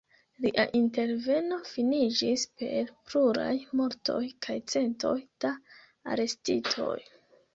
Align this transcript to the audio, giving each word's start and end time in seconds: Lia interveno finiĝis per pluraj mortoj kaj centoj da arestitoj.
Lia 0.43 0.63
interveno 0.77 1.57
finiĝis 1.71 2.45
per 2.61 2.89
pluraj 3.09 3.51
mortoj 3.81 4.23
kaj 4.47 4.57
centoj 4.73 5.13
da 5.45 5.51
arestitoj. 6.15 6.99